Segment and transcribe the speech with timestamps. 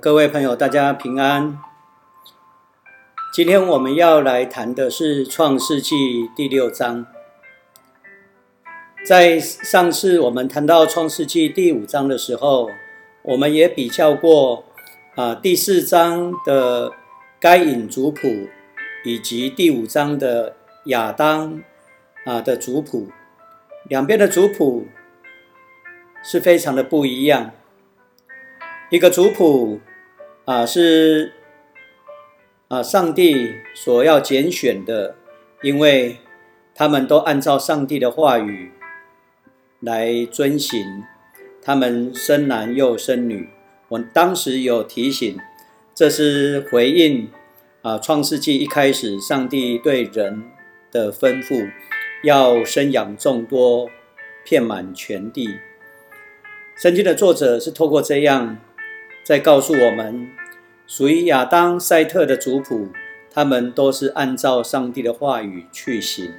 [0.00, 1.58] 各位朋友，大家平安。
[3.32, 5.94] 今天我们要来谈的是《创世纪》
[6.34, 7.06] 第六章。
[9.06, 12.68] 在上次我们谈到《创世纪》第五章的时候，
[13.22, 14.64] 我们也比较过
[15.14, 16.92] 啊第四章的
[17.38, 18.48] 该隐族谱，
[19.04, 20.56] 以及第五章的
[20.86, 21.62] 亚当
[22.24, 23.08] 啊的族谱，
[23.84, 24.88] 两边的族谱
[26.22, 27.52] 是非常的不一样。
[28.88, 29.80] 一个族谱
[30.44, 31.32] 啊，是
[32.68, 35.16] 啊，上帝所要拣选的，
[35.60, 36.18] 因为
[36.72, 38.70] 他们都按照上帝的话语
[39.80, 41.02] 来遵行，
[41.60, 43.48] 他们生男又生女。
[43.88, 45.36] 我当时有提醒，
[45.92, 47.28] 这是回应
[47.82, 50.44] 啊，《创世纪》一开始上帝对人
[50.92, 51.68] 的吩咐，
[52.22, 53.90] 要生养众多，
[54.44, 55.56] 遍满全地。
[56.76, 58.58] 圣经的作者是透过这样。
[59.26, 60.28] 在告诉我们，
[60.86, 62.90] 属于亚当、赛特的族谱，
[63.28, 66.32] 他们都是按照上帝的话语去行。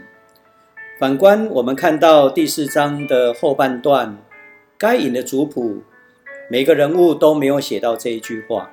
[0.97, 4.17] 反观我们看到第四章的后半段，
[4.77, 5.81] 该隐的族谱，
[6.49, 8.71] 每个人物都没有写到这一句话。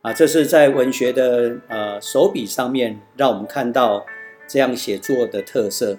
[0.00, 4.06] 啊，这是在文学的呃手笔上面，让我们看到
[4.48, 5.98] 这样写作的特色。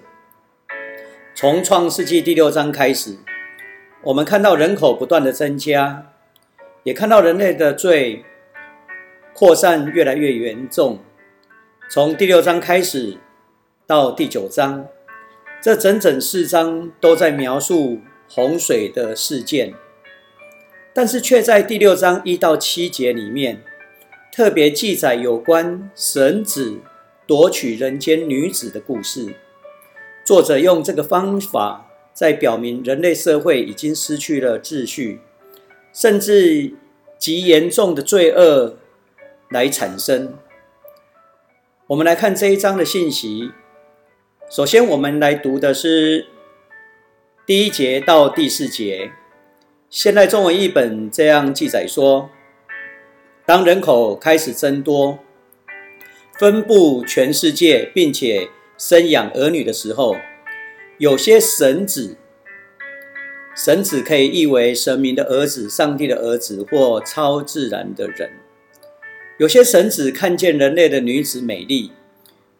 [1.36, 3.16] 从创世纪第六章开始，
[4.02, 6.06] 我们看到人口不断的增加。
[6.88, 8.24] 也看到人类的罪
[9.34, 11.00] 扩散越来越严重，
[11.90, 13.18] 从第六章开始
[13.86, 14.86] 到第九章，
[15.60, 19.74] 这整整四章都在描述洪水的事件，
[20.94, 23.62] 但是却在第六章一到七节里面
[24.32, 26.78] 特别记载有关神子
[27.26, 29.34] 夺取人间女子的故事。
[30.24, 35.20] 作者用这个方法在表明人类社会已经失去了秩序。
[35.92, 36.74] 甚至
[37.18, 38.76] 极严重的罪恶
[39.50, 40.34] 来产生。
[41.88, 43.50] 我们来看这一章的信息。
[44.50, 46.26] 首先，我们来读的是
[47.46, 49.12] 第一节到第四节。
[49.90, 52.30] 现代中文译本这样记载说：
[53.46, 55.18] 当人口开始增多，
[56.38, 60.16] 分布全世界，并且生养儿女的时候，
[60.98, 62.16] 有些神子。
[63.58, 68.30] 神子可以译为神明的儿子、上帝的儿子或超自然的人。
[69.36, 71.90] 有些神子看见人类的女子美丽，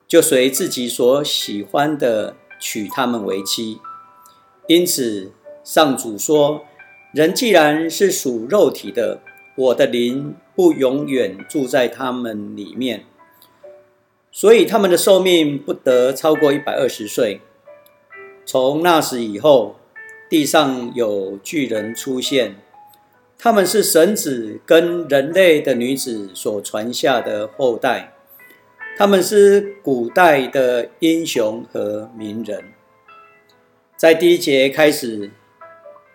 [0.09, 3.79] 就随自己所喜欢的娶她们为妻。
[4.67, 5.31] 因此，
[5.63, 6.65] 上主说
[7.15, 9.21] ：“人既然是属肉体的，
[9.55, 13.05] 我的灵不永远住在他们里面，
[14.33, 17.41] 所以他们的寿命不得超过一百二十岁。
[18.45, 19.77] 从那时以后。”
[20.29, 22.57] 地上有巨人出现，
[23.39, 28.13] 他们是神子跟人类的女子所传下的后代，
[28.97, 32.63] 他们是古代的英雄和名人。
[33.97, 35.31] 在第一节开始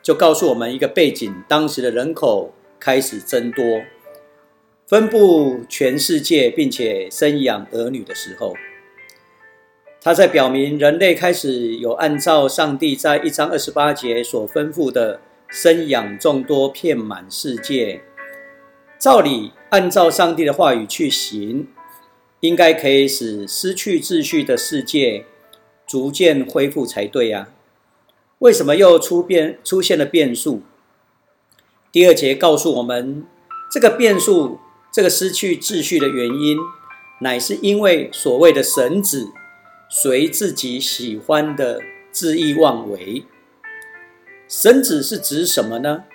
[0.01, 3.81] 就告诉我们一个背景：当时的人口开始增多，
[4.85, 8.53] 分布全世界，并且生养儿女的时候。
[10.06, 18.02] 他在表明，人类开始有按照上帝在一章二十八节所吩咐的生养众多，遍满世界。
[19.00, 21.69] 照理按照上帝的话语去行，
[22.42, 25.24] 应该可以使失去秩序的世界
[25.88, 27.47] 逐渐恢复才对呀？
[28.40, 30.63] 为什么又出变出现了变数？
[31.94, 33.25] 第二节告诉我们，
[33.72, 34.59] 这个变数，
[34.92, 36.58] 这个失去秩序的原因，
[37.22, 39.30] 乃是因为所谓的神子。
[39.96, 41.80] 随自己喜欢的
[42.12, 43.26] 恣意妄为，
[44.48, 46.06] 神子是指什么呢？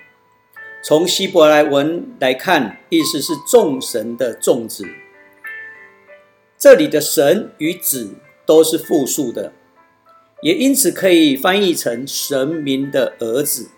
[0.83, 4.84] 从希伯来文来看，意思是众神的众子。
[6.59, 9.53] 这里的神与子都是复数的，
[10.42, 13.71] 也因此可以翻译成神明的儿子。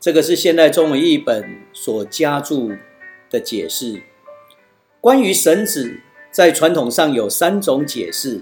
[0.00, 2.72] 这个是现代中文译本所加注
[3.30, 4.02] 的解释。
[5.00, 6.00] 关于神子，
[6.32, 8.40] 在传统上有三种解释。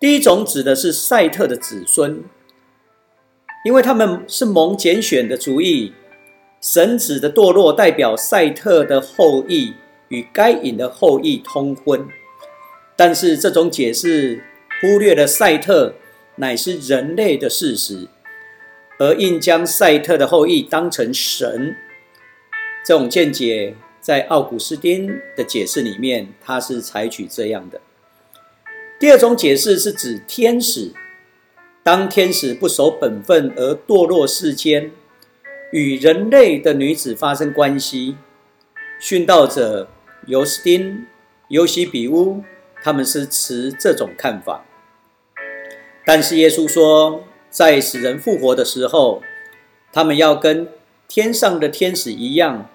[0.00, 2.24] 第一种指的是赛特的子孙，
[3.66, 5.92] 因为他们是蒙拣选的族裔，
[6.58, 9.74] 神子的堕落代表赛特的后裔
[10.08, 12.08] 与该隐的后裔通婚。
[12.96, 14.42] 但是这种解释
[14.80, 15.92] 忽略了赛特
[16.36, 18.08] 乃是人类的事实，
[18.98, 21.76] 而硬将赛特的后裔当成神。
[22.82, 27.78] 这种见解在奥古斯丁的解释里面，他是采取这样的。
[29.00, 30.92] 第二种解释是指天使，
[31.82, 34.90] 当天使不守本分而堕落世间，
[35.72, 38.18] 与人类的女子发生关系，
[39.00, 39.88] 殉道者
[40.26, 41.06] 尤斯丁、
[41.48, 42.44] 尤西比乌，
[42.82, 44.66] 他们是持这种看法。
[46.04, 49.22] 但是耶稣说，在死人复活的时候，
[49.94, 50.68] 他们要跟
[51.08, 52.68] 天上的天使一样，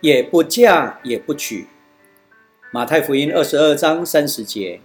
[0.00, 1.68] 也不嫁也不娶。
[2.72, 4.80] 马太福音二十二章三十节。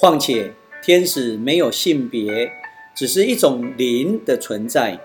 [0.00, 2.52] 况且天使没有性别，
[2.94, 5.00] 只是一种灵的存在。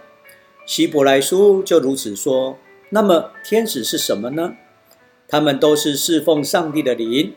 [0.67, 2.59] 希伯来书就如此说。
[2.91, 4.55] 那么天使是什么呢？
[5.27, 7.33] 他们都是侍奉上帝的灵，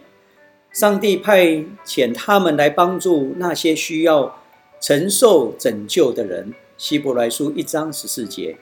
[0.70, 4.38] 上帝派遣他们来帮助那些需要
[4.78, 6.52] 承受拯救的人。
[6.76, 8.58] 希伯来书一章十四节。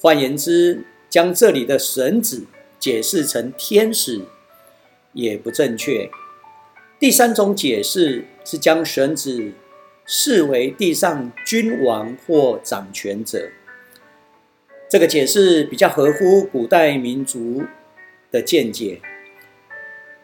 [0.00, 2.46] 换言之，将这里的神子
[2.78, 4.22] 解释成天使
[5.12, 6.08] 也不正确。
[7.00, 9.52] 第三种解释是将神子
[10.04, 13.50] 视为地上君王或掌权者。
[14.90, 17.62] 这个解释比较合乎古代民族
[18.32, 19.00] 的见解。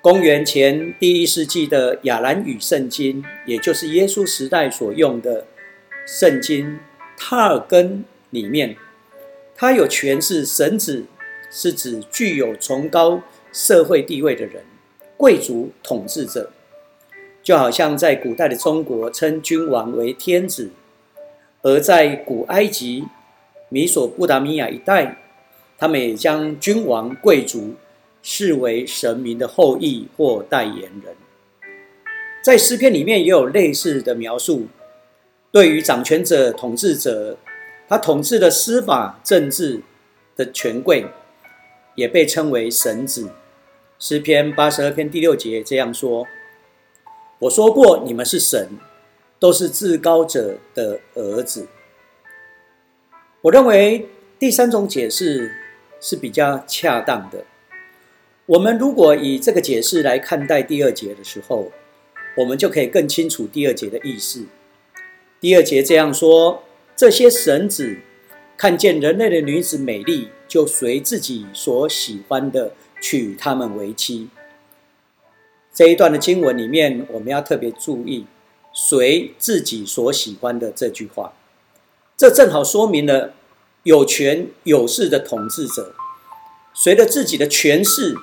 [0.00, 5.46] 公元前第一世纪的亚兰语圣经，也就是耶稣时代所用的
[6.04, 6.80] 圣经
[7.16, 8.76] 塔尔根里面，
[9.54, 11.04] 它有诠释神子
[11.52, 13.22] 是指具有崇高
[13.52, 14.64] 社会地位的人，
[15.16, 16.50] 贵族统治者，
[17.44, 20.70] 就好像在古代的中国称君王为天子，
[21.62, 23.04] 而在古埃及。
[23.70, 25.16] 米索不达米亚一带，
[25.76, 27.74] 他们也将君王、贵族
[28.22, 31.16] 视为神明的后裔或代言人。
[32.44, 34.68] 在诗篇里面也有类似的描述。
[35.50, 37.36] 对于掌权者、统治者，
[37.88, 39.80] 他统治的司法、政治
[40.36, 41.06] 的权贵，
[41.96, 43.30] 也被称为神子。
[43.98, 46.26] 诗篇八十二篇第六节这样说
[47.44, 48.70] ：“我说过，你们是神，
[49.38, 51.66] 都是至高者的儿子。”
[53.42, 54.08] 我认为
[54.38, 55.52] 第三种解释
[56.00, 57.44] 是比较恰当的。
[58.46, 61.70] 我们如果以这个解释来看待第二节的时候，
[62.38, 64.46] 我们就可以更清楚第二节的意思。
[65.38, 66.62] 第二节这样说：
[66.96, 67.98] 这些神子
[68.56, 74.30] 看见人类的女子美丽，就随自己所喜欢的娶她们为妻。
[75.74, 78.26] 这一段的经文里面，我们要特别注意
[78.72, 81.32] “随自己所喜欢的”这句话。
[82.16, 83.34] 这正好说明了
[83.82, 85.92] 有权有势的统治者，
[86.72, 88.14] 随着自己的权势、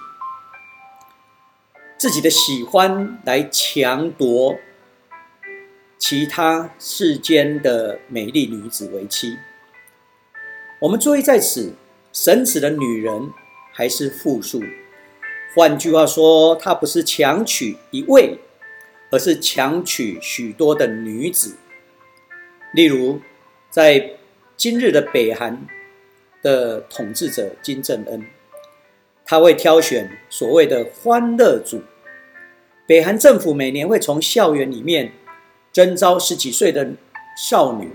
[1.97, 4.55] 自己的喜欢来强夺
[5.99, 9.35] 其他世间的美丽女子为妻。
[10.79, 11.73] 我们注意在此，
[12.13, 13.29] 神子的女人
[13.73, 14.63] 还是复数，
[15.53, 18.39] 换句话说，他不是强娶一位，
[19.09, 21.57] 而是强娶许多的女子，
[22.73, 23.19] 例如。
[23.69, 24.17] 在
[24.57, 25.65] 今日的北韩
[26.41, 28.25] 的统治者金正恩，
[29.23, 31.81] 他会挑选所谓的“欢乐组”。
[32.85, 35.13] 北韩政府每年会从校园里面
[35.71, 36.91] 征招十几岁的
[37.37, 37.93] 少女，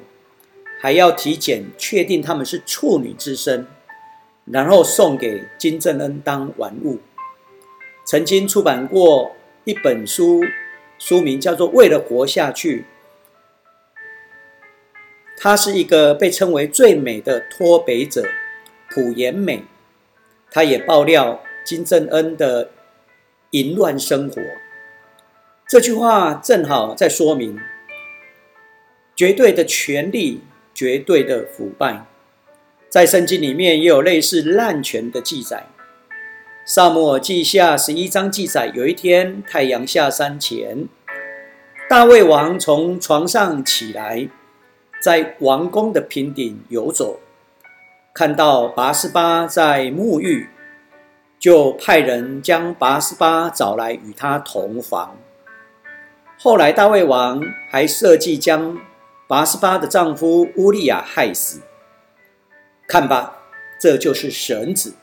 [0.81, 3.67] 还要体检确定他们是处女之身，
[4.47, 6.99] 然后送给金正恩当玩物。
[8.07, 10.41] 曾经出版过一本书，
[10.97, 12.81] 书名叫做《为了活下去》。
[15.37, 18.25] 他是一个被称为最美的脱北者，
[18.89, 19.65] 朴妍美。
[20.53, 22.71] 他也爆料金正恩的
[23.51, 24.41] 淫乱生活。
[25.67, 27.59] 这句话正好在说明
[29.17, 30.43] 绝对的权力、
[30.73, 32.07] 绝对的腐败。
[32.89, 35.67] 在圣经里面也有类似滥权的记载。
[36.69, 40.89] 萨姆尔记下十一章记载，有一天太阳下山前，
[41.89, 44.29] 大卫王从床上起来。
[45.01, 47.21] 在王宫的平顶游走，
[48.13, 50.49] 看到拔斯巴在沐浴，
[51.39, 55.17] 就派人将拔斯巴找来与他同房。
[56.37, 58.77] 后来大卫王还设计将
[59.29, 61.61] 拔斯巴的丈夫乌利亚害死。
[62.89, 63.37] 看吧，
[63.79, 64.95] 这就是神子，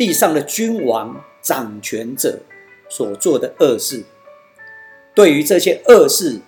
[0.00, 2.38] 地上的君王掌权者
[2.88, 4.02] 所做的恶事。
[5.14, 6.40] 对于这些恶事，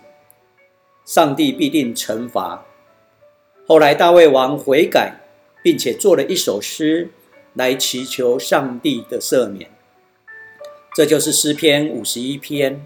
[1.04, 2.64] 上帝必定惩罚。
[3.66, 5.20] 后来，大卫王悔改，
[5.62, 7.10] 并且做了一首诗
[7.52, 9.70] 来祈求上帝的赦免。
[10.96, 12.82] 这就是诗篇五十一篇。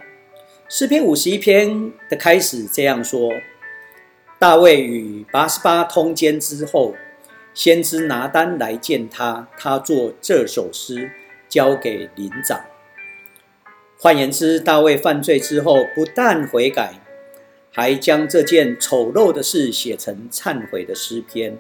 [0.69, 3.31] 诗篇五十一篇的开始这样说：
[4.41, 6.97] 大卫与八十八通奸之后，
[7.57, 11.11] 先知拿单来见他，他做这首诗
[11.49, 12.61] 交给灵长。
[13.99, 17.01] 换言之，大卫犯罪之后，不但悔改。
[17.73, 21.59] 还将这件丑陋的事写成忏悔的诗篇，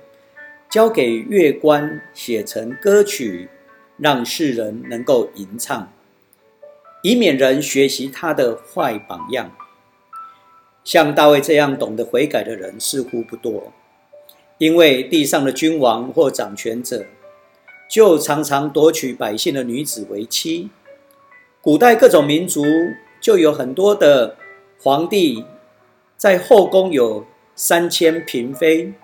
[0.69, 3.49] 交给乐官写成歌曲，
[3.97, 5.91] 让世人能够吟唱，
[7.03, 9.51] 以免人学习他的坏榜样。
[10.85, 13.73] 像大卫这样懂得悔改的人似乎不多，
[14.59, 17.05] 因为地上的君王或掌权者，
[17.91, 20.71] 就常常夺取百姓的女子为妻。
[21.61, 22.65] 古代各种民族
[23.21, 24.37] 就有很多的
[24.81, 25.45] 皇帝，
[26.17, 28.95] 在后宫有三千嫔妃。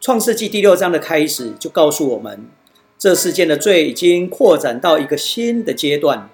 [0.00, 2.46] 创世纪第六章的开始就告诉我们，
[2.98, 6.28] 这世间的罪已经扩展到一个新的阶段。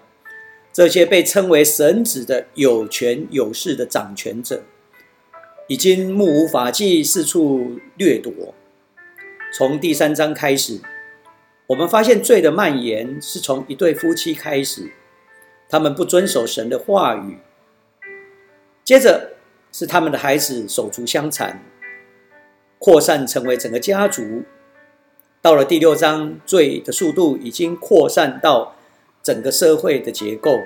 [0.73, 4.63] 这些被称为神子的有权有势的掌权者，
[5.71, 8.33] 已经目无法纪，四处掠夺。
[9.55, 10.81] 从第三章开始，
[11.69, 14.91] 我们发现罪的蔓延是从一对夫妻开始，
[15.69, 17.37] 他们不遵守神的话语；
[18.83, 19.35] 接着
[19.71, 21.63] 是他们的孩子手足相残，
[22.81, 24.43] 扩散成为整个家族。
[25.41, 28.75] 到了第六章，罪的速度已经扩散到。
[29.23, 30.59] 整个社会的结构，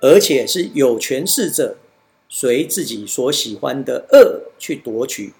[0.00, 1.78] 而且是有权势者
[2.28, 5.32] 随自己所喜欢的恶去夺取，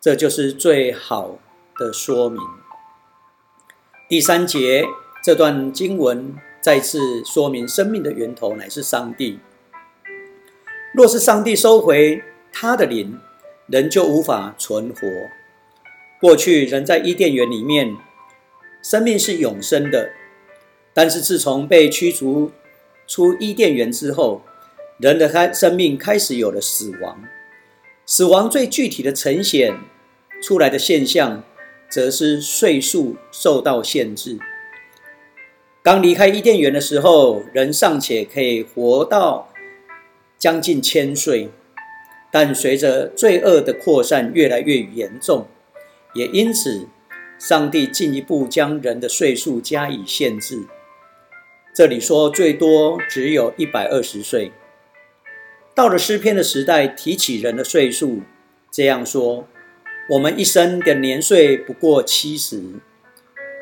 [0.00, 1.38] 这就是最好
[1.76, 2.40] 的说明。
[4.08, 4.86] 第三节
[5.22, 9.38] 这段经文再次说明，生命的源头乃是上帝。
[10.94, 13.18] 若是上帝收回他的灵，
[13.66, 15.00] 人就无法存活。
[16.18, 17.96] 过去人在伊甸园里面，
[18.82, 20.10] 生命是永生的。
[20.94, 22.50] 但是自从被驱逐
[23.06, 24.42] 出伊甸园之后，
[24.98, 27.22] 人的开生命开始有了死亡。
[28.04, 29.78] 死亡最具体的呈现
[30.42, 31.44] 出来的现象，
[31.88, 34.38] 则是岁数受到限制。
[35.82, 39.48] 刚离开伊甸园的时候，人尚且可以活到
[40.36, 41.48] 将近千岁，
[42.32, 45.46] 但随着罪恶的扩散越来越严重，
[46.14, 46.88] 也因此，
[47.38, 50.66] 上帝进一步将人的岁数加以限制。
[51.72, 54.50] 这里说最多只有一百二十岁。
[55.78, 58.22] 到了诗篇的时代，提起人的岁数，
[58.68, 59.46] 这样说：
[60.10, 62.60] 我们一生的年岁不过七十，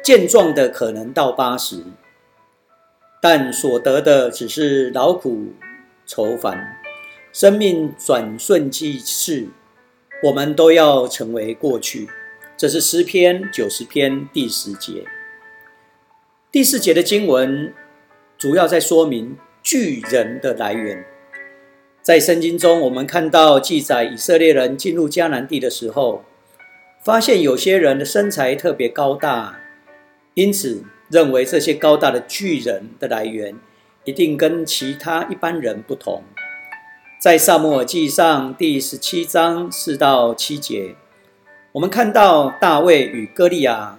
[0.02, 1.85] 健壮的可能到八十，
[3.20, 5.52] 但所得的只是劳苦
[6.06, 6.78] 愁烦，
[7.35, 9.49] 生命转瞬即逝，
[10.23, 12.08] 我们都要成为过去。
[12.56, 15.04] 这是诗篇九十篇第十节。
[16.50, 17.75] 第四节的经文。
[18.38, 21.04] 主要在说明巨人的来源。
[22.07, 26.23] 在圣经中，我们看到记载以色列人进入迦南地的时候，
[27.03, 29.59] 发现有些人的身材特别高大，
[30.35, 33.57] 因此认为这些高大的巨人的来源
[34.05, 36.23] 一定跟其他一般人不同。
[37.21, 40.95] 在萨母尔记上第十七章四到七节，
[41.73, 43.99] 我们看到大卫与歌利亚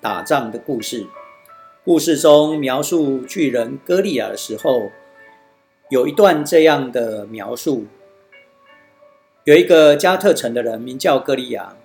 [0.00, 1.06] 打仗的故事。
[1.84, 4.90] 故事中描述巨人歌利亚的时候，
[5.88, 7.86] 有一段这样的描述：
[9.44, 11.76] 有一个加特城的人名叫歌利亚，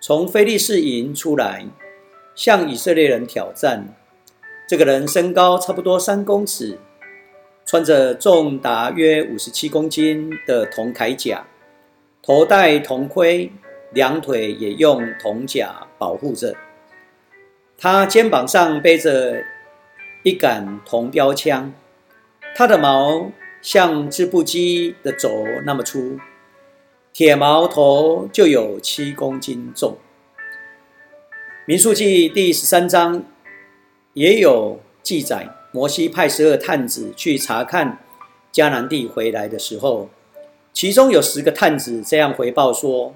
[0.00, 1.66] 从菲利士营出来，
[2.34, 3.94] 向以色列人挑战。
[4.66, 6.78] 这个人身高差不多三公尺，
[7.66, 11.44] 穿着重达约五十七公斤的铜铠甲，
[12.22, 13.52] 头戴铜盔，
[13.92, 16.56] 两腿也用铜甲保护着。
[17.76, 19.42] 他肩膀上背着
[20.22, 21.70] 一杆铜标枪，
[22.54, 23.30] 他的毛
[23.62, 26.18] 像织布机的轴那么粗，
[27.12, 29.96] 铁矛头就有七公斤重。
[31.64, 33.24] 民数记第十三章
[34.14, 38.00] 也有记载，摩西派十二探子去查看
[38.52, 40.10] 迦南地回来的时候，
[40.72, 43.14] 其中有十个探子这样回报说：“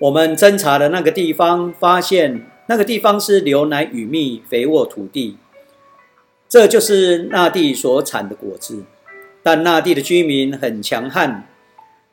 [0.00, 5.38] 我们侦查的那个地方发现。”那个地方是牛奶与蜜肥沃土地，
[6.50, 8.84] 这就是那地所产的果子。
[9.42, 11.46] 但那地的居民很强悍，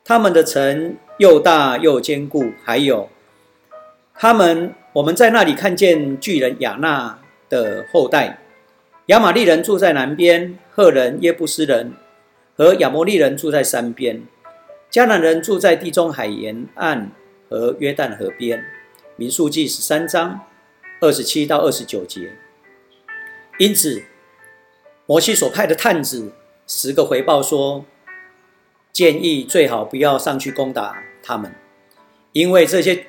[0.04, 2.52] 他们的城又大又坚固。
[2.64, 3.08] 还有，
[4.14, 7.18] 他们我们在那里看见巨人亚纳
[7.48, 8.38] 的后代，
[9.06, 11.92] 亚玛利人住在南边，赫人、耶布斯人
[12.56, 14.22] 和亚摩利人住在山边，
[14.90, 17.10] 迦南人住在地中海沿岸
[17.50, 18.64] 和约旦河边。
[19.16, 20.40] 民数记十三章
[21.00, 22.32] 二十七到二十九节，
[23.58, 24.02] 因此
[25.06, 26.32] 摩西所派的探子
[26.66, 27.84] 十个回报说，
[28.92, 31.54] 建议最好不要上去攻打他们，
[32.32, 33.06] 因为这些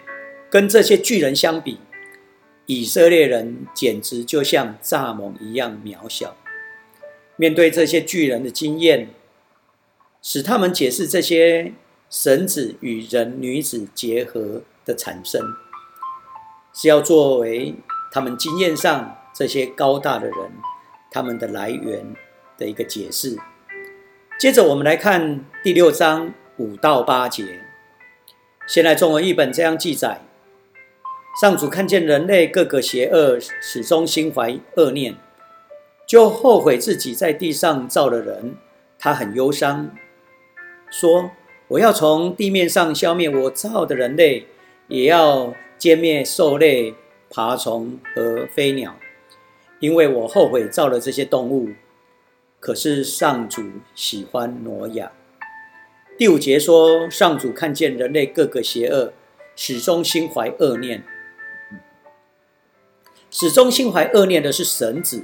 [0.49, 1.79] 跟这些巨人相比，
[2.67, 6.37] 以色列人简直就像蚱蜢一样渺小。
[7.35, 9.09] 面对这些巨人的经验，
[10.21, 11.73] 使他们解释这些
[12.09, 15.41] 神子与人女子结合的产生。
[16.73, 17.73] 是要作为
[18.11, 20.51] 他们经验上这些高大的人
[21.09, 22.15] 他们的来源
[22.57, 23.37] 的一个解释。
[24.39, 27.61] 接着我们来看第六章五到八节。
[28.67, 30.21] 现在中文译本这样记载：
[31.41, 35.15] 上主看见人类各个邪恶，始终心怀恶念，
[36.05, 38.55] 就后悔自己在地上造了人。
[38.99, 39.91] 他很忧伤，
[40.91, 41.31] 说
[41.69, 44.47] ：“我要从地面上消灭我造的人类，
[44.87, 46.93] 也要歼灭兽类、
[47.29, 48.95] 爬虫和飞鸟，
[49.79, 51.69] 因为我后悔造了这些动物。”
[52.67, 53.63] 可是上主
[53.95, 55.13] 喜欢挪亚。
[56.17, 59.13] 第五节说，上主看见人类各个邪恶，
[59.55, 61.01] 始终心怀恶念。
[63.31, 65.23] 始终心怀恶念的是神子，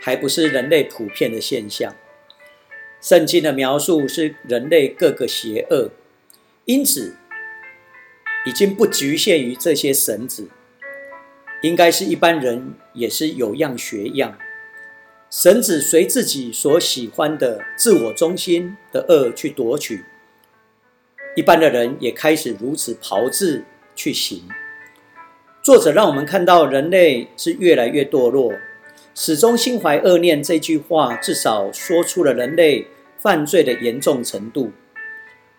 [0.00, 1.94] 还不是人类普遍的现象。
[2.98, 5.90] 圣经的描述是人类各个邪恶，
[6.64, 7.14] 因此
[8.46, 10.48] 已经不局限于这些神子，
[11.60, 14.38] 应该是一般人也是有样学样。
[15.30, 20.02] 神子随自己所喜欢的自我中心的恶去夺取，
[21.36, 23.62] 一般的人也开始如此炮制
[23.94, 24.48] 去行。
[25.62, 28.54] 作者让我们看到人类是越来越堕落，
[29.14, 30.42] 始终心怀恶念。
[30.42, 32.86] 这句话至少说出了人类
[33.18, 34.72] 犯罪的严重程度。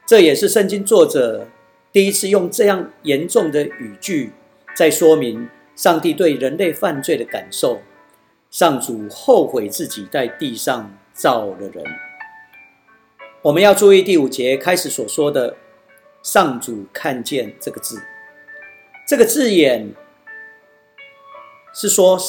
[0.07, 1.47] 这也是圣经作者
[1.91, 4.31] 第一次用这样严重的语句，
[4.75, 7.79] 在说明上帝对人类犯罪的感受。
[8.49, 11.83] 上主后悔自己在地上造了人。
[13.43, 15.55] 我们要注意第五节开始所说的
[16.23, 18.01] “上主看见”这个字，
[19.07, 19.93] 这个字眼
[21.73, 22.19] 是说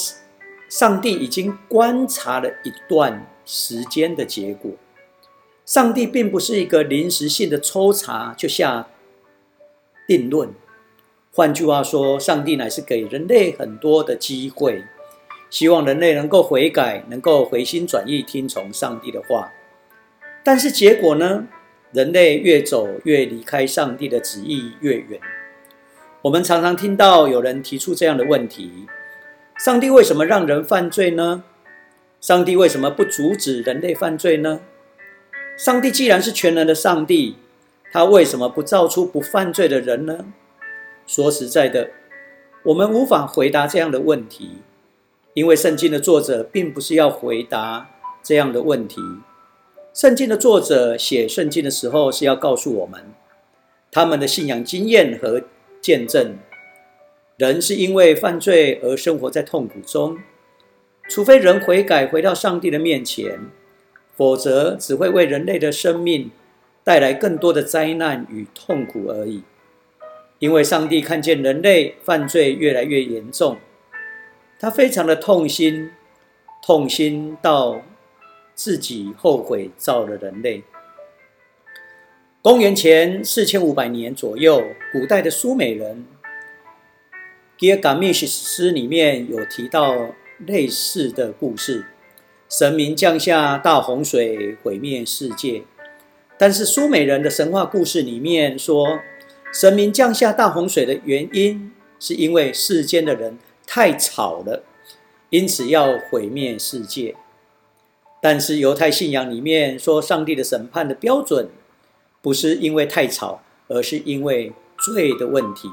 [0.68, 4.70] 上帝已经观察了一段时间的结果。
[5.64, 8.88] 上帝并不是一个临时性的抽查就下
[10.06, 10.52] 定论。
[11.32, 14.84] 换句话说，上帝乃是给人类很多的机会。
[15.50, 19.52] 希望人类能够悔改，能够回心转意，听从上帝的话。
[20.42, 21.46] 但是结果呢？
[21.92, 25.20] 人类越走越离开上帝的旨意越远。
[26.22, 28.86] 我们常常听到有人提出这样的问题：
[29.58, 31.42] 上帝为什么让人犯罪呢？
[32.20, 34.60] 上帝为什么不阻止人类犯罪呢？
[35.58, 37.34] 上帝既然是全能的上帝，
[37.90, 40.26] 他为什么不造出不犯罪的人呢？
[41.08, 41.90] 说实在的，
[42.62, 44.58] 我们无法回答这样的问题。
[45.34, 47.90] 因为圣经的作者并不是要回答
[48.22, 49.00] 这样的问题，
[49.94, 53.12] 圣经的作者写圣经的时候是要告诉我们，
[53.92, 55.42] 他们的信仰经验和
[55.80, 56.36] 见证，
[57.36, 60.18] 人是因为犯罪而生活在痛苦中，
[61.08, 63.38] 除非人悔改回到上帝的面前，
[64.16, 66.30] 否则只会为人类的生命
[66.82, 69.42] 带来更多的灾难与痛苦而已。
[70.40, 73.58] 因为上帝看见人类犯罪越来越严重。
[74.62, 75.90] 他非常的痛心，
[76.62, 77.80] 痛心到
[78.54, 80.62] 自己后悔造了人类。
[82.42, 86.04] 公元前四千五百年左右，古代的苏美人
[87.58, 90.14] 《吉尔伽美什诗》里面有提到
[90.46, 91.86] 类似的故事：
[92.46, 95.62] 神明降下大洪水，毁灭世界。
[96.36, 99.00] 但是苏美人的神话故事里面说，
[99.54, 103.38] 神明降下大洪水的原因，是因为世间的人。
[103.72, 104.64] 太吵了，
[105.28, 107.14] 因此要毁灭世界。
[108.20, 111.48] 但是犹太信仰里面说，上帝的审判的标准
[112.20, 115.70] 不是因为太吵，而是因为罪的问题。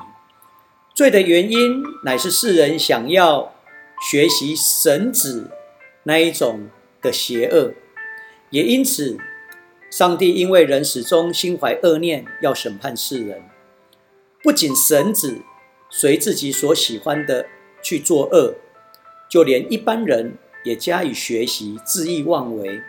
[0.94, 3.56] 罪的原因乃是世人想要
[4.08, 5.50] 学习神子
[6.04, 6.68] 那一种
[7.02, 7.74] 的邪恶，
[8.52, 9.18] 也因此，
[9.90, 13.42] 上帝因为人始终心怀恶念，要审判世人。
[14.44, 15.40] 不仅神子
[15.90, 17.48] 随自己所喜欢的。
[17.88, 18.54] 去作恶，
[19.30, 20.34] 就连一般人
[20.66, 22.82] 也加以学习，恣意妄为。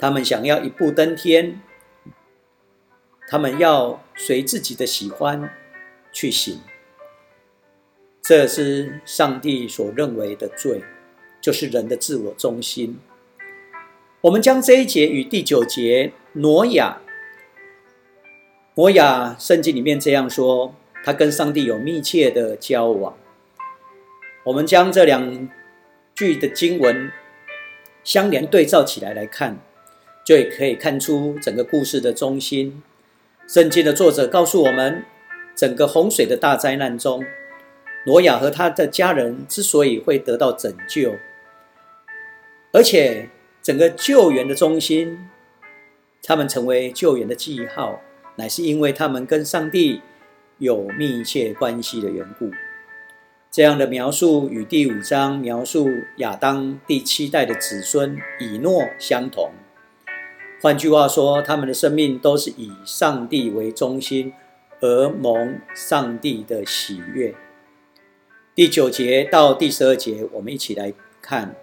[0.00, 1.60] 他们想要一步登天，
[3.28, 5.48] 他们要随自己的喜欢
[6.12, 6.58] 去行。
[8.20, 10.82] 这是上帝所认为的罪，
[11.40, 12.98] 就是人的自我中心。
[14.22, 17.00] 我们将这一节与第九节挪亚，
[18.74, 20.74] 挪亚圣经里面这样说，
[21.04, 23.16] 他跟上帝有密切的交往。
[24.44, 25.48] 我们将这两
[26.14, 27.12] 句的经文
[28.02, 29.58] 相连对照起来来看，
[30.24, 32.82] 就可以看出整个故事的中心。
[33.46, 35.04] 圣经的作者告诉我们，
[35.54, 37.24] 整个洪水的大灾难中，
[38.06, 41.14] 挪亚和他的家人之所以会得到拯救，
[42.72, 43.28] 而且
[43.62, 45.28] 整个救援的中心，
[46.22, 48.00] 他们成为救援的记号，
[48.34, 50.00] 乃是因为他们跟上帝
[50.58, 52.50] 有密切关系的缘故。
[53.52, 55.86] 这样的描述与第五章描述
[56.16, 59.50] 亚当第七代的子孙以诺相同。
[60.62, 64.32] 换句话说，他们的生命都是以上帝为中心，
[64.80, 67.34] 而蒙上帝的喜悦。
[68.54, 71.54] 第九节到第十二节，我们一起来看。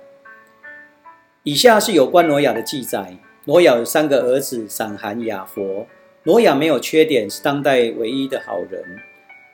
[1.42, 3.18] 以下是有关挪亚的记载。
[3.46, 5.88] 挪亚有三个儿子：闪、含、雅佛。
[6.26, 9.00] 挪亚没有缺点，是当代唯一的好人。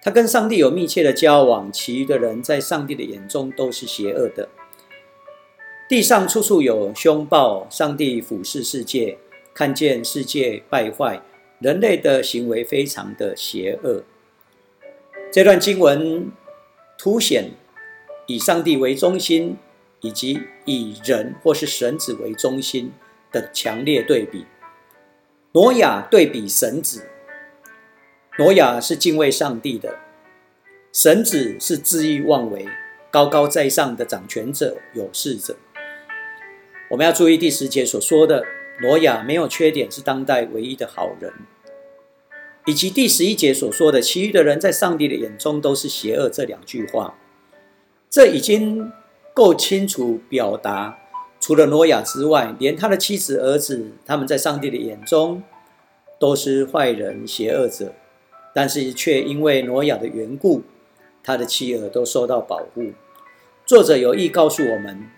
[0.05, 4.47] 他跟上帝有密切的交往，其余的人在上帝的眼中都是邪恶的。
[5.89, 9.17] 地上处处有凶暴，上帝俯视世界，
[9.51, 11.23] 看见世界败坏，
[11.57, 14.03] 人类的行为非常的邪恶。
[15.31, 16.31] 这段经文
[16.99, 17.53] 凸显
[18.27, 19.57] 以上帝为中心，
[20.01, 22.91] 以及以人或是神子为中心
[23.31, 24.45] 的强烈对比。
[25.53, 27.07] 挪亚对比神子。
[28.37, 29.97] 挪亚是敬畏上帝的，
[30.91, 32.67] 神子是恣意妄为、
[33.09, 35.55] 高高在上的掌权者、有事者。
[36.89, 38.43] 我们要注意第十节所说的
[38.81, 41.31] 挪亚没有缺点，是当代唯一的好人，
[42.65, 47.17] 以及第十一节所说的其余的人在上帝的眼中都是邪恶这两句话，
[48.09, 48.91] 这已经
[49.33, 50.97] 够清楚表达，
[51.39, 55.41] 除了挪亚之外，连他的妻子、儿子，他们在上帝的眼中
[56.19, 57.93] 都是坏人、邪恶者。
[58.55, 60.61] 但是却因为挪亚的缘故，
[61.21, 62.93] 他的妻儿都受到保护。
[63.65, 65.09] 作者有意告诉我们，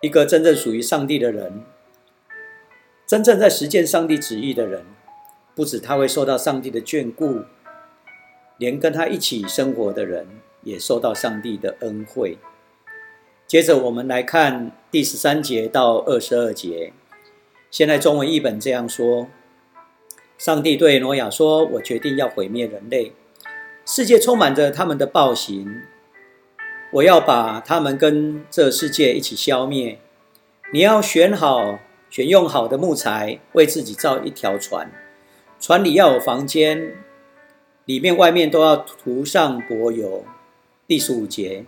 [0.00, 1.62] 一个真正属于上帝的人，
[3.06, 4.84] 真正在实践上帝旨意的人，
[5.54, 7.42] 不止他会受到上帝的眷顾，
[8.58, 10.26] 连跟他一起生活的人
[10.64, 12.36] 也受到上帝的恩惠。
[13.46, 16.92] 接着我们来看第十三节到二十二节，
[17.70, 19.28] 现在中文译本这样说。
[20.38, 23.12] 上帝对挪亚说：“我决定要毁灭人类，
[23.86, 25.82] 世界充满着他们的暴行，
[26.92, 29.98] 我要把他们跟这世界一起消灭。
[30.72, 31.78] 你要选好、
[32.10, 34.92] 选用好的木材，为自己造一条船，
[35.58, 36.92] 船里要有房间，
[37.86, 40.24] 里面外面都要涂上柏油。”
[40.86, 41.64] 第十五节，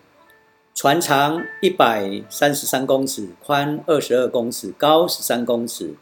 [0.74, 5.94] 船长一百三十三公尺，宽二十二公尺，高十三公尺。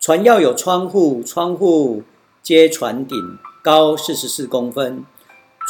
[0.00, 2.04] 船要有窗户，窗户
[2.40, 3.18] 接船顶，
[3.62, 5.04] 高四十四公分。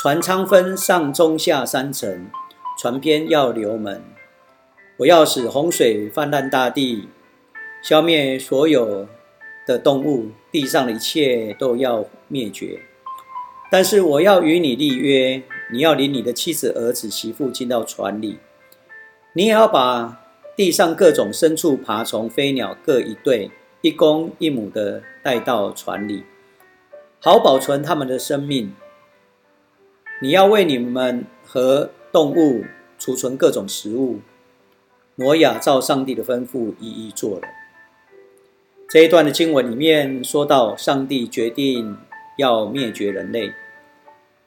[0.00, 2.30] 船舱分上中下三层，
[2.78, 4.02] 船边要留门。
[4.98, 7.08] 我要使洪水泛滥大地，
[7.82, 9.08] 消灭所有
[9.66, 12.80] 的动物，地上的一切都要灭绝。
[13.70, 18.38] 但是我要与你立约，你要领你的妻子、儿子、媳妇进到船里，
[19.32, 20.20] 你也要把
[20.54, 23.50] 地上各种牲畜、爬虫、飞鸟各一对。
[23.80, 26.24] 一公一母的带到船里，
[27.20, 28.74] 好保存他们的生命。
[30.20, 32.64] 你要为你们和动物
[32.98, 34.18] 储存各种食物。
[35.14, 37.48] 挪亚照上帝的吩咐一一做了。
[38.88, 41.96] 这一段的经文里面说到，上帝决定
[42.36, 43.52] 要灭绝人类。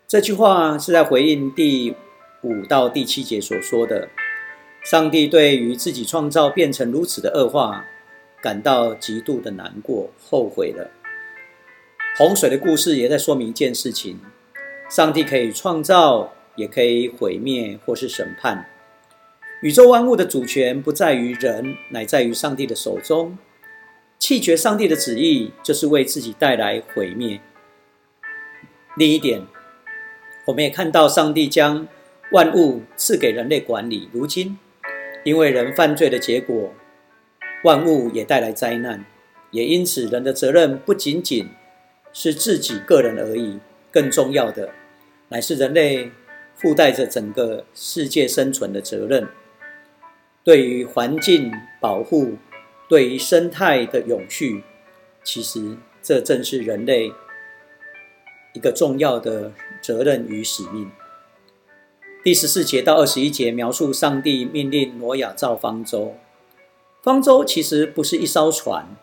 [0.07, 1.95] 这句话是在回应第
[2.41, 4.09] 五到第七节所说的：
[4.83, 7.85] 上帝对于自己创造变成如此的恶化。
[8.41, 10.89] 感到极度的难过、后悔了。
[12.17, 14.19] 洪水的故事也在说明一件事情：
[14.89, 18.67] 上帝可以创造，也可以毁灭或是审判。
[19.61, 23.37] 宇宙万物的主权不在于人，乃在于上帝的手中。
[24.17, 27.39] 弃绝上帝的旨意，就是为自己带来毁灭。
[28.97, 29.41] 另一点，
[30.45, 31.87] 我们也看到上帝将
[32.31, 34.09] 万物赐给人类管理。
[34.11, 34.57] 如今，
[35.23, 36.73] 因为人犯罪的结果。
[37.63, 39.05] 万物也带来灾难，
[39.51, 41.49] 也因此人的责任不仅仅
[42.11, 43.59] 是自己个人而已，
[43.91, 44.71] 更重要的
[45.29, 46.11] 乃是人类
[46.55, 49.27] 附带着整个世界生存的责任。
[50.43, 52.33] 对于环境保护，
[52.89, 54.63] 对于生态的永续，
[55.23, 57.11] 其实这正是人类
[58.53, 60.89] 一个重要的责任与使命。
[62.23, 66.15] 第十四节到二十一节描述上帝命令挪亚造方舟。
[67.01, 68.95] 方舟其实不是一艘船，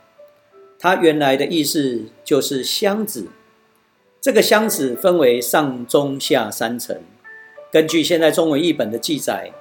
[0.79, 3.27] 它原来的意思就是箱子。
[4.21, 7.01] 这个箱子分为上、中、下三层。
[7.73, 9.53] 根据现在中文译本的记载，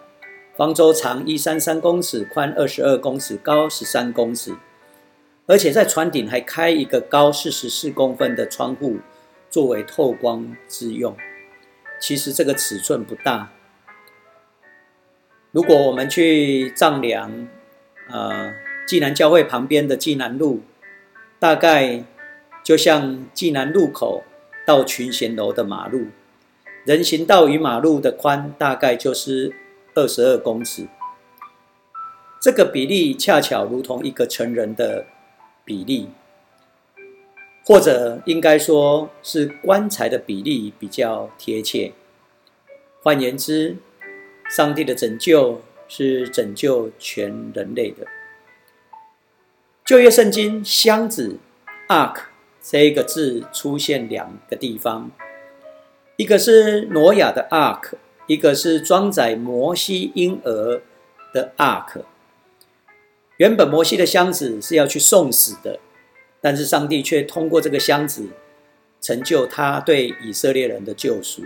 [0.56, 4.56] 方舟长一三三公尺，宽二十二公尺，高十三公尺，
[5.48, 8.98] 而且在船顶还开一个高四十四公分的窗户，
[9.50, 11.18] 作为透光之用。
[12.00, 13.52] 其实这个尺寸不大。
[15.52, 17.48] 如果我们去丈量，
[18.10, 18.54] 呃，
[18.88, 20.62] 济南教会旁边的济南路，
[21.40, 22.04] 大概
[22.64, 24.24] 就像济南路口
[24.66, 26.08] 到群贤楼的马路，
[26.86, 29.54] 人行道与马路的宽大概就是
[29.94, 30.88] 二十二公尺。
[32.40, 35.06] 这个比例恰巧如同一个成人的
[35.66, 36.10] 比例，
[37.66, 41.92] 或者应该说是棺材的比例比较贴切。
[43.02, 43.78] 换言之，
[44.50, 48.06] 上帝的拯救是拯救全人类的。
[49.86, 51.38] 旧约圣经箱子
[51.88, 52.24] （ark）
[52.62, 55.10] 这一个字出现两个地方，
[56.18, 57.94] 一个是挪亚的 ark，
[58.26, 60.82] 一个是装载摩西婴儿
[61.34, 62.04] 的 ark。
[63.38, 65.80] 原本摩西的箱子是要去送死的，
[66.42, 68.28] 但是上帝却通过这个箱子
[69.00, 71.44] 成就他对以色列人的救赎。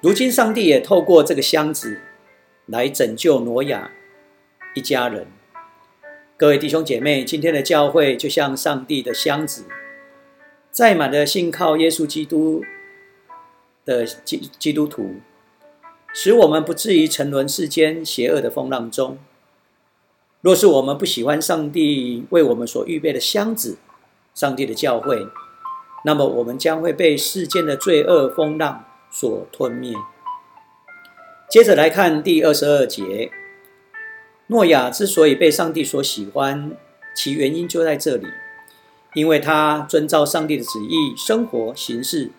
[0.00, 2.00] 如今，上帝也透过这个箱子
[2.66, 3.90] 来拯救挪亚
[4.74, 5.26] 一家人。
[6.36, 9.64] 各位弟兄姐妹，今天的教会就像上帝的箱子，
[10.70, 12.62] 载满了信靠耶稣基督
[13.84, 15.16] 的基基督徒，
[16.12, 19.18] 使我们不至于沉沦世间邪恶的风浪中。
[20.40, 23.78] 若是我们不喜欢上帝为我们所预备的箱子，
[24.34, 25.26] 上帝的教会，
[26.04, 29.94] 那么我们将会被世间的罪恶风浪所吞灭。
[31.48, 33.30] 接着来看第二十二节。
[34.48, 36.72] 诺亚之所以被上帝所喜欢，
[37.14, 38.26] 其原因就在这里，
[39.14, 42.30] 因为他遵照上帝的旨意生活行事。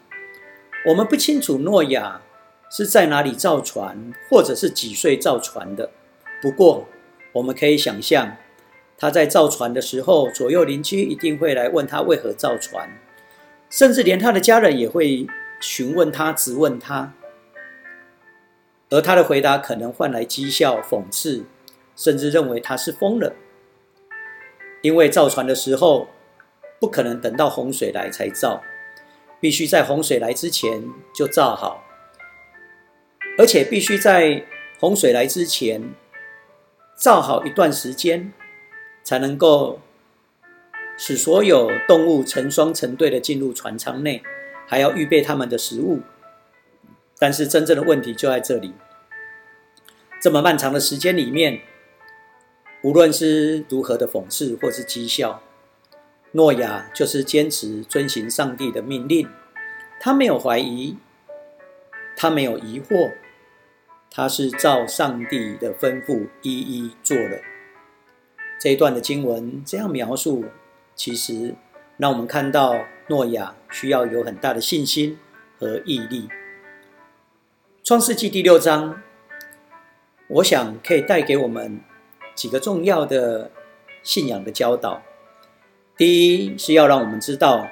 [0.88, 2.22] 我们不清楚诺亚
[2.70, 5.90] 是在哪里造船，或者是几岁造船的。
[6.42, 6.88] 不过，
[7.34, 8.38] 我们可以想象，
[8.98, 13.00] 他在造船的时候，左右邻居一定会来问他为何造船，
[13.70, 15.26] 甚至连他的家人也会
[15.60, 17.14] 询问他、质问他，
[18.90, 21.46] 而他的回答可能换来讥笑、讽刺。
[21.98, 23.34] 甚至认为他是疯了，
[24.82, 26.10] 因为造船的时候
[26.78, 28.62] 不可能等到洪水来才造，
[29.40, 30.84] 必须在洪水来之前
[31.16, 31.86] 就造好，
[33.38, 34.44] 而且必须在
[34.78, 35.82] 洪水来之前
[36.98, 38.34] 造好一段时间，
[39.02, 39.80] 才能够
[40.98, 44.22] 使所有动物成双成对的进入船舱内，
[44.68, 46.02] 还要预备他们的食物。
[47.18, 48.74] 但是真正的问题就在这里，
[50.22, 51.62] 这么漫长的时间里面。
[52.82, 55.42] 无论是如何的讽刺或是讥笑，
[56.34, 59.28] 诺亚就是坚持遵行上帝的命令。
[60.00, 60.96] 他没有怀疑，
[62.16, 63.14] 他没有疑惑，
[64.12, 67.40] 他是照上帝的吩咐一一做了。
[68.60, 70.46] 这一段的经文这样描述，
[70.94, 71.56] 其实
[71.98, 75.18] 让我们看到诺亚需要有很大的信心
[75.58, 76.30] 和毅力。
[77.86, 79.00] 创世纪第六章，
[80.28, 81.80] 我想可以带给我们。
[82.34, 83.52] 几个重要的
[84.02, 85.04] 信仰的教导，
[85.96, 87.68] 第一是要让我们知道，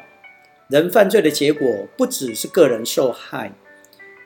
[0.69, 3.53] 人犯罪的结果不只是个人受害，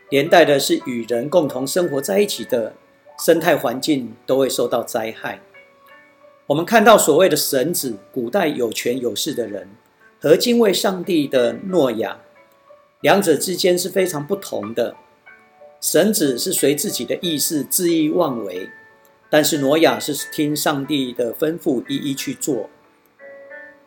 [0.09, 2.73] 连带的是与人共同生活在一起的
[3.25, 5.39] 生态环境都会受到灾害。
[6.47, 9.69] 我们看到所谓的神子，古代有权有势的人
[10.19, 12.19] 和敬畏上帝的诺亚，
[12.99, 14.97] 两者之间是非常不同的。
[15.79, 18.69] 神子是随自己的意识恣意妄为。
[19.29, 22.69] 但是挪亚是听上帝的吩咐，一一去做。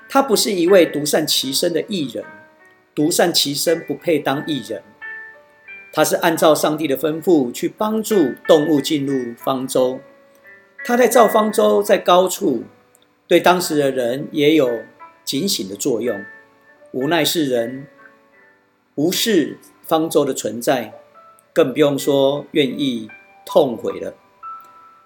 [0.08, 2.24] 他不是一位独善其身的艺人，
[2.94, 4.82] 独善其身不配当艺人。
[5.92, 10.00] 他是按照上帝的吩咐去帮助动物进入方舟。
[10.84, 12.64] 他在造方舟在高处，
[13.26, 14.82] 对当时的人也有
[15.24, 16.22] 警醒的作用。
[16.92, 17.86] 无奈世人
[18.96, 20.92] 无视方舟的存在，
[21.52, 23.08] 更不用说愿意
[23.44, 24.14] 痛悔了。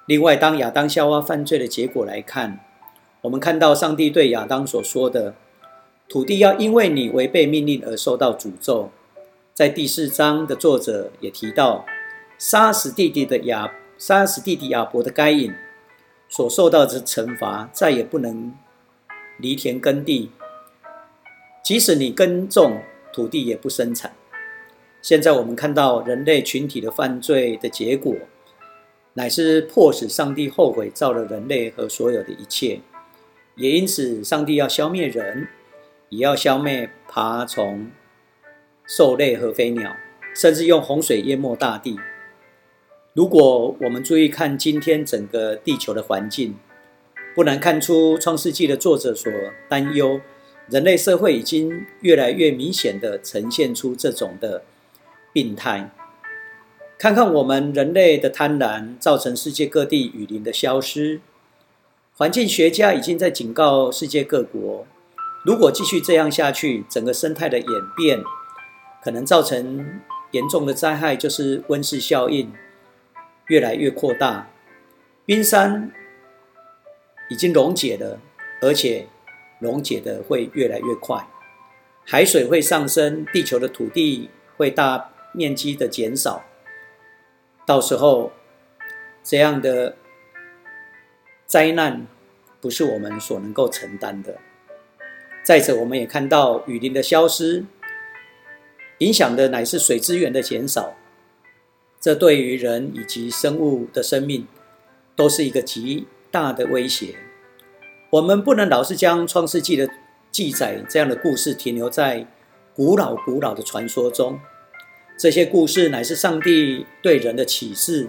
[0.07, 2.61] 另外，当亚当夏娃犯罪的结果来看，
[3.23, 5.35] 我们看到上帝对亚当所说的
[6.09, 8.91] ：“土地要因为你违背命令而受到诅咒。”
[9.55, 11.87] 在第四章的作者也提到，
[12.37, 15.55] 杀死弟弟的亚杀死弟弟亚伯的该隐
[16.29, 18.53] 所受到的惩罚，再也不能
[19.39, 20.31] 犁田耕地，
[21.63, 24.13] 即使你耕种，土地也不生产。
[25.05, 28.17] 现在我们看到人类群体的犯罪的结果。
[29.13, 32.81] 乃是迫使上帝后悔造了人类和所有的一切，
[33.55, 35.47] 也因此，上帝要消灭人，
[36.09, 37.91] 也要消灭爬虫、
[38.87, 39.95] 兽类和飞鸟，
[40.35, 42.01] 甚至用洪水淹没大地。
[43.13, 46.57] 如果我们注意看今天整个地球的环境，
[47.35, 49.31] 不难看出创世纪的作者所
[49.69, 50.19] 担忧，
[50.71, 54.65] 人类社会已经越来越明显的呈现出这种的
[55.35, 55.91] 病态。
[56.97, 61.21] 看看我们人类的贪婪，造成世界各地雨林的消失。
[62.17, 64.87] 环境学家已经在警告世界各国，
[65.45, 68.23] 如果继续这样下去，整个生态的演变
[69.03, 72.53] 可能造成严重的灾害就是温室效应
[73.49, 74.49] 越来越扩大，
[75.27, 75.91] 冰山
[77.29, 78.21] 已经溶解了，
[78.63, 79.09] 而且
[79.59, 81.27] 溶解的会越来越快，
[82.07, 86.45] 海水会上升，地球的土地会大面积的减少，
[87.67, 88.33] 到时候
[89.23, 89.97] 这样的
[91.45, 92.07] 灾难
[92.61, 94.39] 不是我们所能够承担的。
[95.43, 97.67] 再者，我们也看到雨林的消失，
[98.99, 100.95] 影响的乃是水资源的减少，
[102.01, 104.47] 这对于人以及生物的生命
[105.15, 107.17] 都是一个极大的威胁。
[108.11, 109.89] 我们不能老是将创世纪的
[110.31, 112.27] 记载这样的故事停留在
[112.75, 114.41] 古老古老的传说中，
[115.17, 118.09] 这些故事乃是上帝对人的启示，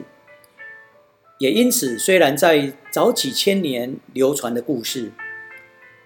[1.37, 5.11] 也因此虽然在早几千年流传的故事。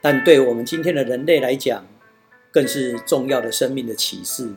[0.02, 1.86] 但对我们今天的人类来讲，
[2.52, 4.54] 更是重要的生命的启示，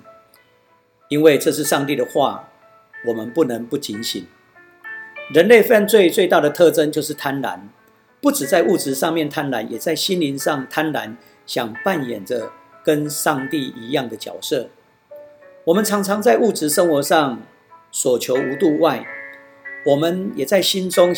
[1.09, 2.49] 因为这是上帝的话，
[3.07, 4.25] 我们不能不警醒。
[5.33, 7.59] 人类犯罪最大的特征就是贪婪，
[8.21, 12.53] 不止在物质上面贪婪，也在心灵上贪婪，想扮演着
[12.85, 14.69] 跟上帝一样的角色。
[15.65, 17.41] 我们常常在物质生活上
[17.93, 19.07] 所求无度外，
[19.87, 21.15] 我们也在心中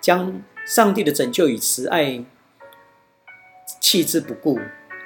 [0.00, 2.24] 将上帝的拯救与慈爱。
[3.80, 4.60] 弃之不顾，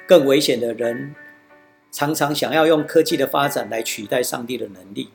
[0.05, 1.15] 更危险的人
[1.91, 5.09] 常常想要用科技的发展来取代上帝的能力，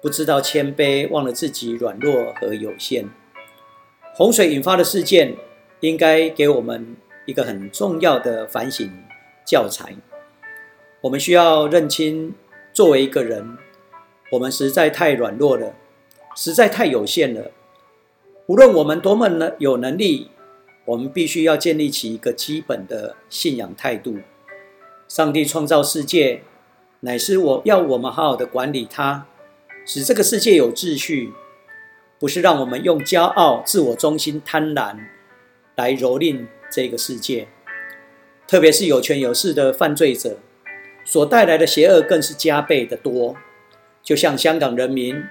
[0.00, 3.08] 不知道谦卑，忘了自己软弱和有限。
[4.14, 5.34] 洪水引发的事件，
[5.80, 8.88] 应该给我们一个很重要的反省
[9.44, 9.96] 教材。
[11.00, 12.34] 我们需要认清，
[12.74, 13.56] 作为一个人，
[14.32, 15.74] 我们实在太软弱了，
[16.36, 17.50] 实在太有限了。
[18.48, 20.28] 无论我们多么能有能力。
[20.86, 24.18] 我们必须要建立起一个基本的信仰态度。
[25.08, 26.42] 上帝创造世界，
[27.00, 29.24] 乃是我要我们好好的管理它，
[29.86, 31.32] 使这个世界有秩序，
[32.18, 34.98] 不是让我们用骄傲、自我中心、贪婪
[35.76, 37.48] 来蹂躏这个世界。
[38.46, 40.36] 特别是有权有势的犯罪者
[41.04, 43.36] 所带来的邪恶，更是加倍的多。
[44.02, 45.24] 就像香港人民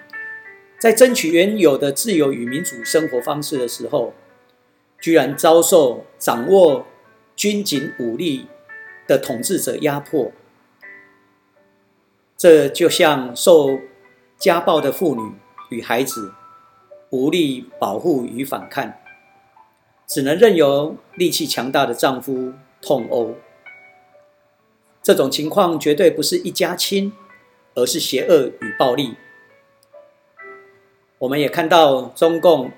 [0.79, 4.13] 在争取原有的自由与民主生活方式的时候。
[5.01, 6.85] 居然遭受掌握
[7.35, 8.47] 军警武力
[9.05, 10.31] 的统治者压迫，
[12.37, 13.81] 这就像受
[14.37, 15.33] 家暴的妇女
[15.71, 16.31] 与孩子
[17.09, 18.93] 无力保护与反抗，
[20.07, 23.35] 只能任由力气强大的丈夫痛殴。
[25.03, 27.13] 这种情况绝对不是一家亲，
[27.75, 29.15] 而是邪恶与暴力。
[31.19, 32.71] 我们也看到中共。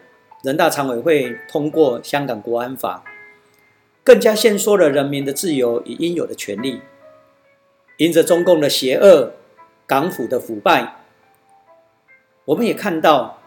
[0.44, 3.04] 人大常委会通过香港国安法，
[4.04, 6.82] 更加限缩了人民的自由与应有的权利。
[7.98, 9.34] 因着中共的邪恶、
[9.88, 10.98] 港府的腐败，
[12.46, 13.42] 我们也看到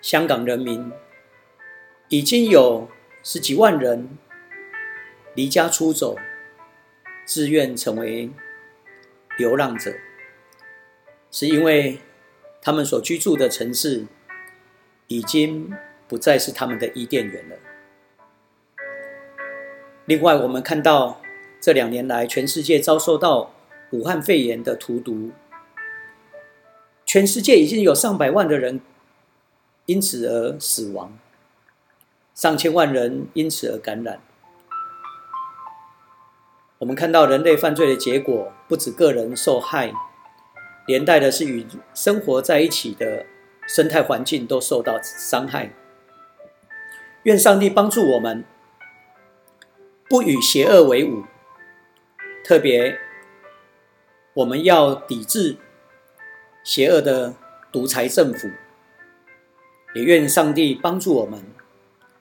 [0.00, 0.90] 香港人民
[2.08, 2.88] 已经有
[3.22, 4.08] 十几万人
[5.36, 6.16] 离家出走，
[7.24, 8.30] 自愿成为
[9.38, 9.94] 流浪者，
[11.30, 11.98] 是因为
[12.60, 14.06] 他们所居住的城市
[15.06, 15.72] 已经。
[16.08, 17.56] 不再是他们的伊甸园了。
[20.04, 21.22] 另外，我们看到
[21.58, 23.54] 这两年来，全世界遭受到
[23.92, 25.30] 武汉肺炎的荼毒，
[27.06, 28.82] 全世界已经有上百万的人
[29.86, 31.18] 因此而死亡，
[32.34, 34.20] 上千万人因此而感染。
[36.82, 39.92] 我们看到人类犯罪的结果，不止个人受害，
[40.88, 41.64] 连带的是与
[41.94, 43.24] 生活在一起的
[43.68, 45.72] 生态环境都受到伤害。
[47.22, 48.44] 愿上帝帮助我们，
[50.08, 51.22] 不与邪恶为伍。
[52.44, 52.98] 特别，
[54.34, 55.56] 我们要抵制
[56.64, 57.36] 邪恶的
[57.70, 58.50] 独裁政府。
[59.94, 61.44] 也愿上帝帮助我们，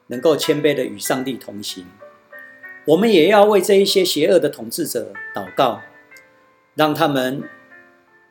[0.06, 1.88] 能够谦卑的与上帝同行。
[2.86, 5.82] 我们也要为这一些邪恶的统治者祷告，
[6.74, 7.48] 让他们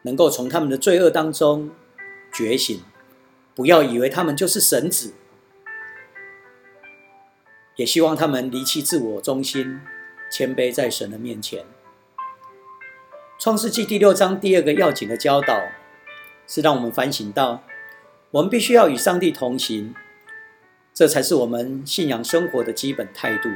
[0.02, 1.70] 能够从他们的罪恶当中
[2.32, 2.82] 觉醒，
[3.54, 5.14] 不要以为他们就是神子。
[7.76, 9.80] 也希望他们离弃自我中心，
[10.30, 11.64] 谦卑在神的面前。
[13.38, 15.62] 创世纪第六章第二个要紧的教导，
[16.48, 17.62] 是让我们反省到，
[18.32, 19.94] 我们必须要与上帝同行，
[20.92, 23.48] 这才是我们信仰生活的基本态度。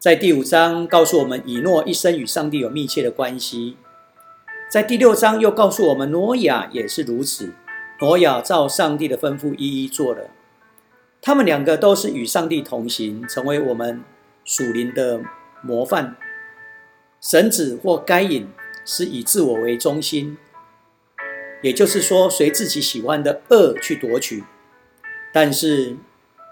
[0.00, 3.76] 在第五章告诉我们，以诺一生与上帝有密切的关系；
[4.70, 7.52] 在第六章又告诉我们，挪亚也是如此。
[8.00, 10.30] 挪亚照上帝的吩咐一一做了。
[11.20, 14.02] 他们两个都是与上帝同行，成为我们
[14.42, 15.20] 属灵的
[15.60, 16.16] 模范。
[17.20, 18.48] 神子或该隐
[18.86, 20.38] 是以自我为中心，
[21.60, 24.44] 也就是说，随自己喜欢的恶去夺取。
[25.30, 25.98] 但是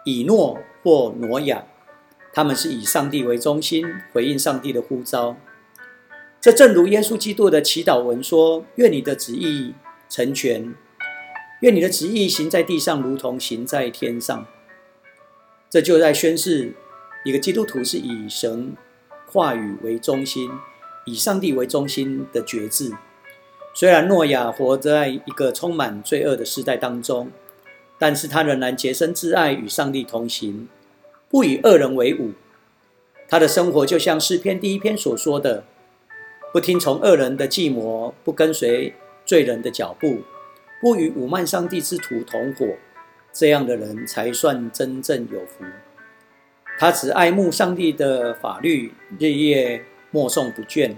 [0.05, 1.64] 以诺或挪亚，
[2.39, 5.36] 他们是以上帝为中心，回应上帝的呼召。
[6.41, 9.74] 这正如耶稣基督的祈祷文说：“愿你的旨意
[10.09, 10.72] 成全，
[11.62, 14.47] 愿你的旨意行在地上，如同行在天上。”
[15.68, 16.74] 这就在宣示
[17.24, 18.76] 一个基督徒是以神
[19.26, 20.49] 话语为中心，
[21.07, 22.93] 以上帝为中心的觉志。
[23.74, 27.32] 虽然诺亚活在一个充满罪恶的时代当中，
[27.99, 30.68] 但是他仍然洁身自爱，与上帝同行，
[31.31, 32.33] 不与恶人为伍。
[33.29, 35.64] 他的生活就像诗篇第一篇所说的：
[36.53, 38.95] 不听从恶人的计谋，不跟随
[39.26, 40.22] 罪人的脚步，
[40.81, 42.66] 不与辱慢上帝之徒同伙。
[43.31, 45.64] 这样的人才算真正有福。
[46.79, 50.95] 他只爱慕上帝的法律，日夜默诵不倦。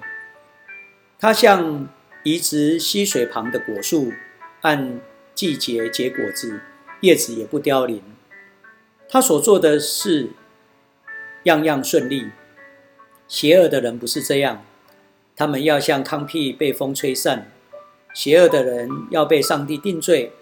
[1.18, 1.89] 他像
[2.22, 4.12] 移植溪水旁的果树，
[4.61, 5.01] 按
[5.35, 6.61] 季节结果子，
[7.01, 8.01] 叶子也不凋零。
[9.11, 10.31] 他所做的事，
[11.43, 12.31] 样样顺利。
[13.29, 14.65] 邪恶的人不是这样，
[15.37, 17.51] 他们要像糠秕被风吹散。
[18.15, 20.33] 邪恶的人要被上帝定罪，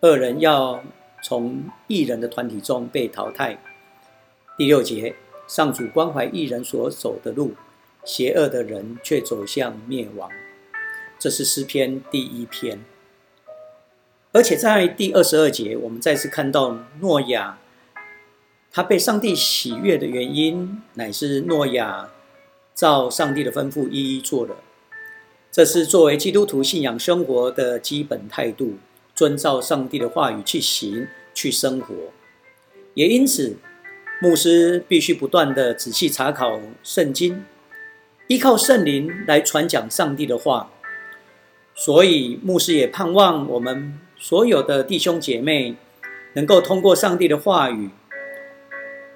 [0.00, 0.82] 恶人要。
[1.22, 3.58] 从异人的团体中被淘汰。
[4.56, 5.14] 第六节，
[5.46, 7.52] 上主关怀异人所走的路，
[8.06, 10.30] 邪恶的人却走向灭亡。
[11.18, 12.82] 这是诗篇第一篇。
[14.32, 17.58] 而且在第二十二节，我们再次看到诺亚，
[18.72, 22.10] 他被上帝喜悦的原因，乃是诺亚
[22.74, 24.56] 照上帝的吩咐一一做了。
[25.50, 28.78] 这是作为基督徒信仰生活的基本态度。
[29.12, 31.94] 遵照上帝的话语去行、去生活，
[32.94, 33.58] 也因此，
[34.22, 37.44] 牧师必须不断的仔细查考圣经，
[38.28, 40.70] 依靠圣灵来传讲上帝的话。
[41.74, 45.74] 所以，牧师也盼望我们所有的弟兄姐妹
[46.32, 47.90] 能够通过上帝的话语，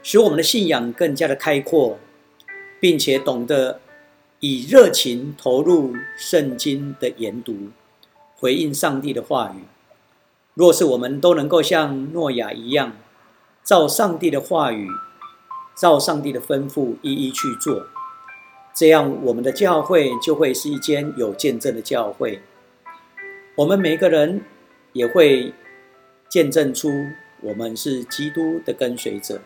[0.04, 1.98] 使我们的信仰更加的开阔，
[2.78, 3.80] 并且懂得
[4.40, 7.70] 以热情投入圣经的研读，
[8.36, 9.64] 回应上帝的话语。
[10.52, 12.92] 若是我们都能够像诺亚一样，
[13.64, 14.90] 照上帝的话语，
[15.74, 17.86] 照上帝的吩咐一一去做，
[18.74, 22.42] 这样我们的教会就会是一间有见证的教会。
[23.56, 24.42] 我们每个人
[24.92, 25.54] 也会
[26.28, 26.90] 见证出
[27.40, 29.40] 我们是基督的跟随者。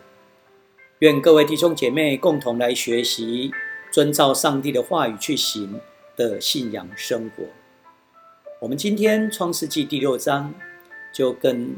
[0.99, 3.51] 愿各位弟兄姐妹共同来学习，
[3.89, 5.79] 遵照上帝的话语去行
[6.17, 7.45] 的信仰生活。
[8.59, 10.53] 我们今天创世纪第六章。
[11.11, 11.75] 就跟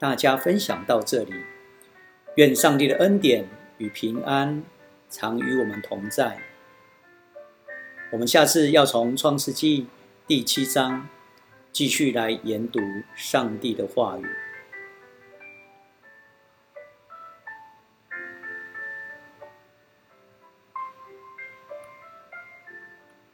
[0.00, 1.32] 大家分享到这里，
[2.34, 4.64] 愿上帝的恩典与平安
[5.08, 6.42] 常与我们同在。
[8.10, 9.86] 我们下次要从创世纪
[10.26, 11.08] 第七章
[11.70, 12.80] 继续来研读
[13.14, 14.26] 上帝的话语。